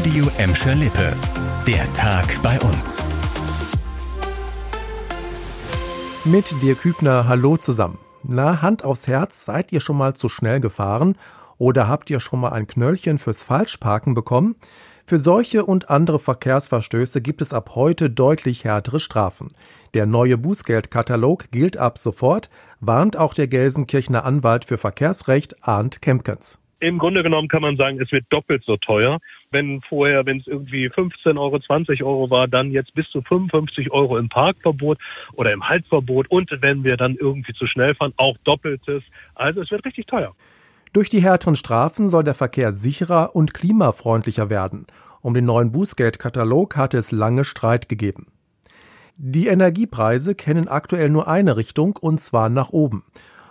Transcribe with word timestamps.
Radio 0.00 0.30
Emscher 0.38 0.74
Lippe. 0.74 1.14
Der 1.66 1.92
Tag 1.92 2.40
bei 2.42 2.58
uns. 2.60 2.96
Mit 6.24 6.62
dir 6.62 6.74
Kübner, 6.74 7.28
hallo 7.28 7.58
zusammen. 7.58 7.98
Na, 8.22 8.62
Hand 8.62 8.82
aufs 8.82 9.08
Herz, 9.08 9.44
seid 9.44 9.72
ihr 9.72 9.80
schon 9.80 9.98
mal 9.98 10.14
zu 10.14 10.30
schnell 10.30 10.58
gefahren? 10.58 11.18
Oder 11.58 11.86
habt 11.86 12.08
ihr 12.08 12.18
schon 12.18 12.40
mal 12.40 12.52
ein 12.52 12.66
Knöllchen 12.66 13.18
fürs 13.18 13.42
Falschparken 13.42 14.14
bekommen? 14.14 14.56
Für 15.04 15.18
solche 15.18 15.66
und 15.66 15.90
andere 15.90 16.18
Verkehrsverstöße 16.18 17.20
gibt 17.20 17.42
es 17.42 17.52
ab 17.52 17.72
heute 17.74 18.08
deutlich 18.08 18.64
härtere 18.64 19.00
Strafen. 19.00 19.52
Der 19.92 20.06
neue 20.06 20.38
Bußgeldkatalog 20.38 21.50
gilt 21.50 21.76
ab 21.76 21.98
sofort, 21.98 22.48
warnt 22.80 23.18
auch 23.18 23.34
der 23.34 23.48
Gelsenkirchener 23.48 24.24
Anwalt 24.24 24.64
für 24.64 24.78
Verkehrsrecht 24.78 25.56
Arndt 25.60 26.00
Kempkens. 26.00 26.58
Im 26.80 26.98
Grunde 26.98 27.22
genommen 27.22 27.48
kann 27.48 27.60
man 27.60 27.76
sagen, 27.76 28.00
es 28.00 28.10
wird 28.10 28.24
doppelt 28.30 28.64
so 28.64 28.78
teuer. 28.78 29.18
Wenn 29.50 29.82
vorher, 29.82 30.24
wenn 30.24 30.38
es 30.38 30.46
irgendwie 30.46 30.88
15 30.88 31.36
Euro, 31.36 31.58
20 31.58 32.02
Euro 32.02 32.30
war, 32.30 32.48
dann 32.48 32.70
jetzt 32.70 32.94
bis 32.94 33.08
zu 33.10 33.20
55 33.20 33.92
Euro 33.92 34.16
im 34.16 34.30
Parkverbot 34.30 34.98
oder 35.34 35.52
im 35.52 35.68
Haltverbot. 35.68 36.30
Und 36.30 36.50
wenn 36.60 36.82
wir 36.82 36.96
dann 36.96 37.16
irgendwie 37.16 37.52
zu 37.52 37.66
schnell 37.66 37.94
fahren, 37.94 38.14
auch 38.16 38.36
doppeltes. 38.44 39.02
Also 39.34 39.60
es 39.60 39.70
wird 39.70 39.84
richtig 39.84 40.06
teuer. 40.06 40.34
Durch 40.92 41.10
die 41.10 41.22
härteren 41.22 41.54
Strafen 41.54 42.08
soll 42.08 42.24
der 42.24 42.34
Verkehr 42.34 42.72
sicherer 42.72 43.36
und 43.36 43.54
klimafreundlicher 43.54 44.50
werden. 44.50 44.86
Um 45.20 45.34
den 45.34 45.44
neuen 45.44 45.72
Bußgeldkatalog 45.72 46.76
hatte 46.76 46.96
es 46.96 47.12
lange 47.12 47.44
Streit 47.44 47.88
gegeben. 47.90 48.28
Die 49.16 49.48
Energiepreise 49.48 50.34
kennen 50.34 50.66
aktuell 50.66 51.10
nur 51.10 51.28
eine 51.28 51.58
Richtung, 51.58 51.98
und 52.00 52.22
zwar 52.22 52.48
nach 52.48 52.70
oben. 52.70 53.04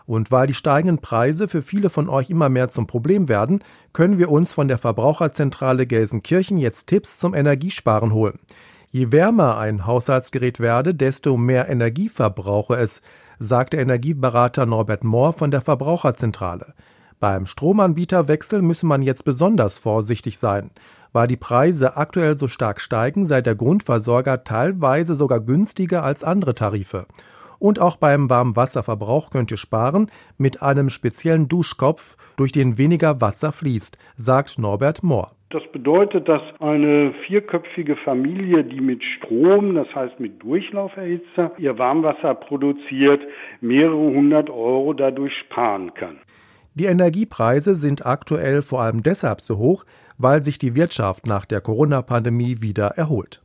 Und 0.09 0.31
weil 0.31 0.47
die 0.47 0.55
steigenden 0.55 0.97
Preise 0.97 1.47
für 1.47 1.61
viele 1.61 1.91
von 1.91 2.09
euch 2.09 2.31
immer 2.31 2.49
mehr 2.49 2.71
zum 2.71 2.87
Problem 2.87 3.29
werden, 3.29 3.63
können 3.93 4.17
wir 4.17 4.31
uns 4.31 4.55
von 4.55 4.67
der 4.67 4.79
Verbraucherzentrale 4.79 5.85
Gelsenkirchen 5.85 6.57
jetzt 6.57 6.87
Tipps 6.87 7.19
zum 7.19 7.35
Energiesparen 7.35 8.11
holen. 8.11 8.39
Je 8.87 9.11
wärmer 9.11 9.59
ein 9.59 9.85
Haushaltsgerät 9.85 10.59
werde, 10.59 10.95
desto 10.95 11.37
mehr 11.37 11.69
Energie 11.69 12.09
verbrauche 12.09 12.75
es, 12.75 13.03
sagt 13.37 13.73
der 13.73 13.81
Energieberater 13.81 14.65
Norbert 14.65 15.03
Mohr 15.03 15.31
von 15.31 15.51
der 15.51 15.61
Verbraucherzentrale. 15.61 16.73
Beim 17.19 17.45
Stromanbieterwechsel 17.45 18.63
müsse 18.63 18.87
man 18.87 19.03
jetzt 19.03 19.25
besonders 19.25 19.77
vorsichtig 19.77 20.39
sein. 20.39 20.71
Weil 21.13 21.27
die 21.27 21.37
Preise 21.37 21.97
aktuell 21.97 22.35
so 22.35 22.47
stark 22.47 22.81
steigen, 22.81 23.27
sei 23.27 23.41
der 23.41 23.53
Grundversorger 23.53 24.43
teilweise 24.43 25.13
sogar 25.13 25.39
günstiger 25.39 26.01
als 26.03 26.23
andere 26.23 26.55
Tarife. 26.55 27.05
Und 27.59 27.79
auch 27.79 27.97
beim 27.97 28.29
Warmwasserverbrauch 28.29 29.31
könnt 29.31 29.51
ihr 29.51 29.57
sparen 29.57 30.09
mit 30.37 30.61
einem 30.63 30.89
speziellen 30.89 31.49
Duschkopf, 31.49 32.15
durch 32.37 32.53
den 32.53 32.77
weniger 32.77 33.19
Wasser 33.21 33.51
fließt, 33.51 33.97
sagt 34.15 34.57
Norbert 34.57 35.03
Mohr. 35.03 35.31
Das 35.51 35.63
bedeutet, 35.73 36.29
dass 36.29 36.41
eine 36.59 37.11
vierköpfige 37.25 37.95
Familie, 37.97 38.63
die 38.63 38.79
mit 38.79 39.03
Strom, 39.03 39.75
das 39.75 39.87
heißt 39.93 40.19
mit 40.19 40.41
Durchlauferhitzer, 40.43 41.51
ihr 41.57 41.77
Warmwasser 41.77 42.35
produziert, 42.35 43.21
mehrere 43.59 43.97
hundert 43.97 44.49
Euro 44.49 44.93
dadurch 44.93 45.33
sparen 45.39 45.93
kann. 45.95 46.17
Die 46.75 46.85
Energiepreise 46.85 47.73
sind 47.73 48.05
aktuell 48.05 48.61
vor 48.61 48.83
allem 48.83 49.01
deshalb 49.01 49.41
so 49.41 49.57
hoch, 49.57 49.85
weil 50.19 50.43
sich 50.43 50.59
die 50.59 50.75
Wirtschaft 50.75 51.25
nach 51.25 51.45
der 51.45 51.61
Corona-Pandemie 51.61 52.61
wieder 52.61 52.89
erholt. 52.89 53.41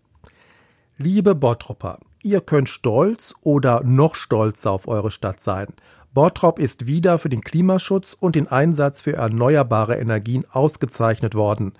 Liebe 0.99 1.35
Bottropper, 1.35 1.99
ihr 2.25 2.41
könnt 2.41 2.69
stolz 2.69 3.35
oder 3.43 3.83
noch 3.85 4.15
stolzer 4.15 4.71
auf 4.71 4.89
eure 4.89 5.11
Stadt 5.11 5.41
sein. 5.41 5.69
Bottrop 6.13 6.59
ist 6.59 6.87
wieder 6.87 7.19
für 7.19 7.29
den 7.29 7.41
Klimaschutz 7.41 8.17
und 8.19 8.37
den 8.37 8.47
Einsatz 8.47 9.03
für 9.03 9.15
erneuerbare 9.15 9.97
Energien 9.97 10.45
ausgezeichnet 10.51 11.35
worden. 11.35 11.75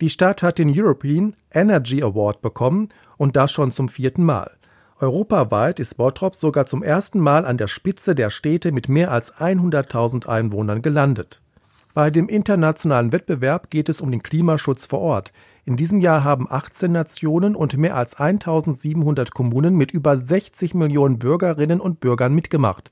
Die 0.00 0.10
Stadt 0.10 0.42
hat 0.42 0.58
den 0.58 0.72
European 0.74 1.36
Energy 1.52 2.02
Award 2.02 2.42
bekommen 2.42 2.88
und 3.16 3.36
das 3.36 3.52
schon 3.52 3.70
zum 3.70 3.88
vierten 3.88 4.24
Mal. 4.24 4.50
Europaweit 5.00 5.80
ist 5.80 5.96
Bottrop 5.96 6.34
sogar 6.34 6.66
zum 6.66 6.82
ersten 6.82 7.20
Mal 7.20 7.44
an 7.44 7.58
der 7.58 7.66
Spitze 7.66 8.14
der 8.14 8.30
Städte 8.30 8.72
mit 8.72 8.88
mehr 8.88 9.10
als 9.10 9.34
100.000 9.36 10.26
Einwohnern 10.26 10.82
gelandet. 10.82 11.42
Bei 11.94 12.10
dem 12.10 12.28
internationalen 12.28 13.12
Wettbewerb 13.12 13.70
geht 13.70 13.88
es 13.88 14.00
um 14.00 14.10
den 14.10 14.20
Klimaschutz 14.20 14.84
vor 14.84 14.98
Ort. 14.98 15.32
In 15.64 15.76
diesem 15.76 16.00
Jahr 16.00 16.24
haben 16.24 16.48
18 16.50 16.90
Nationen 16.90 17.54
und 17.54 17.76
mehr 17.76 17.94
als 17.94 18.18
1700 18.18 19.32
Kommunen 19.32 19.76
mit 19.76 19.92
über 19.92 20.16
60 20.16 20.74
Millionen 20.74 21.20
Bürgerinnen 21.20 21.80
und 21.80 22.00
Bürgern 22.00 22.34
mitgemacht. 22.34 22.90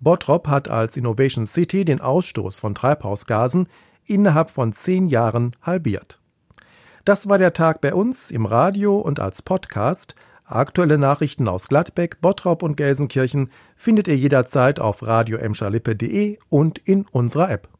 Bottrop 0.00 0.48
hat 0.48 0.68
als 0.68 0.96
Innovation 0.96 1.46
City 1.46 1.84
den 1.84 2.00
Ausstoß 2.00 2.58
von 2.58 2.74
Treibhausgasen 2.74 3.68
innerhalb 4.04 4.50
von 4.50 4.72
zehn 4.72 5.06
Jahren 5.06 5.54
halbiert. 5.62 6.18
Das 7.04 7.28
war 7.28 7.38
der 7.38 7.52
Tag 7.52 7.80
bei 7.80 7.94
uns 7.94 8.32
im 8.32 8.46
Radio 8.46 8.98
und 8.98 9.20
als 9.20 9.42
Podcast. 9.42 10.16
Aktuelle 10.44 10.98
Nachrichten 10.98 11.46
aus 11.46 11.68
Gladbeck, 11.68 12.20
Bottrop 12.20 12.64
und 12.64 12.76
Gelsenkirchen 12.76 13.52
findet 13.76 14.08
ihr 14.08 14.16
jederzeit 14.16 14.80
auf 14.80 15.06
radio 15.06 15.38
und 16.48 16.78
in 16.78 17.06
unserer 17.12 17.48
App. 17.48 17.70